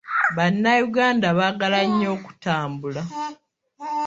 [0.35, 3.01] Bannayuganda baagala nnyo okutambula.